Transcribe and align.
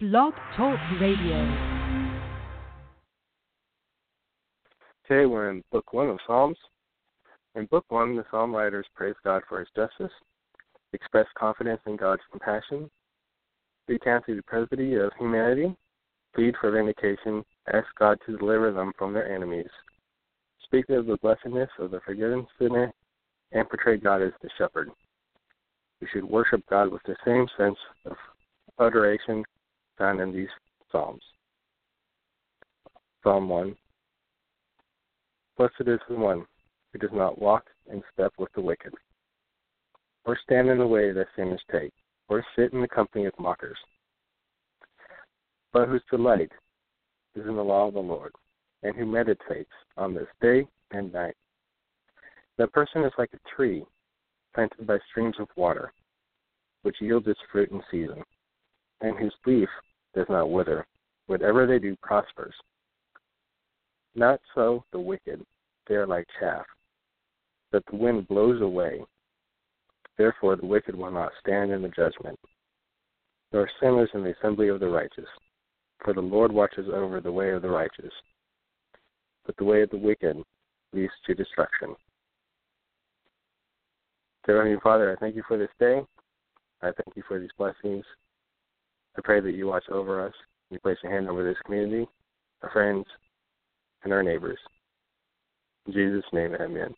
Blog 0.00 0.34
Talk 0.56 0.76
Radio. 1.00 1.38
Today 5.06 5.24
we're 5.24 5.50
in 5.50 5.62
Book 5.70 5.92
1 5.92 6.08
of 6.08 6.18
Psalms. 6.26 6.56
In 7.54 7.66
Book 7.66 7.84
1, 7.90 8.16
the 8.16 8.24
psalm 8.28 8.52
writers 8.52 8.86
praise 8.96 9.14
God 9.22 9.42
for 9.48 9.60
his 9.60 9.68
justice, 9.76 10.10
express 10.94 11.26
confidence 11.38 11.80
in 11.86 11.94
God's 11.94 12.22
compassion, 12.32 12.90
recount 13.86 14.26
the 14.26 14.34
depravity 14.34 14.96
of 14.96 15.12
humanity, 15.16 15.76
plead 16.34 16.56
for 16.60 16.72
vindication, 16.72 17.44
ask 17.72 17.86
God 17.96 18.18
to 18.26 18.36
deliver 18.36 18.72
them 18.72 18.90
from 18.98 19.12
their 19.12 19.32
enemies, 19.32 19.70
speak 20.64 20.88
of 20.88 21.06
the 21.06 21.18
blessedness 21.18 21.70
of 21.78 21.92
the 21.92 22.00
forgiven 22.04 22.48
sinner, 22.58 22.92
and 23.52 23.68
portray 23.68 23.98
God 23.98 24.22
as 24.22 24.32
the 24.42 24.50
shepherd. 24.58 24.90
We 26.00 26.08
should 26.12 26.24
worship 26.24 26.64
God 26.68 26.90
with 26.90 27.02
the 27.06 27.14
same 27.24 27.46
sense 27.56 27.78
of 28.06 28.16
adoration 28.80 29.44
found 29.98 30.20
in 30.20 30.32
these 30.32 30.48
Psalms. 30.90 31.22
Psalm 33.22 33.48
1 33.48 33.74
Blessed 35.56 35.74
is 35.86 36.00
the 36.08 36.16
one 36.16 36.44
who 36.92 36.98
does 36.98 37.12
not 37.12 37.40
walk 37.40 37.66
in 37.90 38.02
step 38.12 38.32
with 38.38 38.52
the 38.54 38.60
wicked, 38.60 38.92
or 40.24 40.38
stand 40.44 40.68
in 40.68 40.78
the 40.78 40.86
way 40.86 41.12
that 41.12 41.26
sinners 41.36 41.62
take, 41.70 41.92
or 42.28 42.44
sit 42.56 42.72
in 42.72 42.80
the 42.80 42.88
company 42.88 43.26
of 43.26 43.32
mockers, 43.38 43.78
but 45.72 45.88
whose 45.88 46.02
delight 46.10 46.50
is 47.34 47.46
in 47.46 47.56
the 47.56 47.62
law 47.62 47.88
of 47.88 47.94
the 47.94 48.00
Lord, 48.00 48.32
and 48.82 48.94
who 48.96 49.06
meditates 49.06 49.70
on 49.96 50.14
this 50.14 50.28
day 50.40 50.66
and 50.90 51.12
night. 51.12 51.36
That 52.58 52.72
person 52.72 53.04
is 53.04 53.12
like 53.18 53.30
a 53.32 53.56
tree 53.56 53.84
planted 54.54 54.86
by 54.86 54.98
streams 55.10 55.36
of 55.38 55.48
water, 55.56 55.92
which 56.82 57.00
yields 57.00 57.26
its 57.26 57.40
fruit 57.50 57.70
in 57.70 57.82
season, 57.90 58.22
and 59.00 59.16
whose 59.18 59.34
leaf 59.46 59.68
does 60.14 60.26
not 60.28 60.50
wither. 60.50 60.86
Whatever 61.26 61.66
they 61.66 61.78
do 61.78 61.96
prospers. 62.02 62.54
Not 64.14 64.40
so 64.54 64.84
the 64.92 65.00
wicked, 65.00 65.44
they 65.88 65.94
are 65.94 66.06
like 66.06 66.26
chaff, 66.38 66.64
that 67.72 67.84
the 67.90 67.96
wind 67.96 68.28
blows 68.28 68.60
away. 68.62 69.00
Therefore 70.16 70.56
the 70.56 70.66
wicked 70.66 70.94
will 70.94 71.10
not 71.10 71.32
stand 71.40 71.72
in 71.72 71.82
the 71.82 71.88
judgment, 71.88 72.38
nor 73.52 73.68
sinners 73.80 74.10
in 74.14 74.22
the 74.22 74.34
assembly 74.38 74.68
of 74.68 74.80
the 74.80 74.88
righteous. 74.88 75.26
For 76.04 76.12
the 76.12 76.20
Lord 76.20 76.52
watches 76.52 76.86
over 76.92 77.20
the 77.20 77.32
way 77.32 77.50
of 77.50 77.62
the 77.62 77.70
righteous, 77.70 78.12
but 79.46 79.56
the 79.56 79.64
way 79.64 79.82
of 79.82 79.90
the 79.90 79.96
wicked 79.96 80.36
leads 80.92 81.12
to 81.26 81.34
destruction. 81.34 81.94
Dear 84.46 84.58
Heavenly 84.58 84.80
Father, 84.82 85.10
I 85.10 85.16
thank 85.18 85.34
you 85.34 85.42
for 85.48 85.56
this 85.56 85.70
day. 85.80 86.02
I 86.82 86.90
thank 86.92 87.16
you 87.16 87.22
for 87.26 87.40
these 87.40 87.50
blessings. 87.56 88.04
I 89.16 89.20
pray 89.22 89.40
that 89.40 89.54
you 89.54 89.66
watch 89.66 89.84
over 89.90 90.24
us. 90.24 90.34
You 90.70 90.78
place 90.80 90.98
a 91.04 91.08
hand 91.08 91.28
over 91.28 91.44
this 91.44 91.60
community, 91.64 92.08
our 92.62 92.70
friends, 92.70 93.06
and 94.02 94.12
our 94.12 94.22
neighbors. 94.22 94.58
In 95.86 95.92
Jesus' 95.92 96.24
name, 96.32 96.54
amen. 96.60 96.94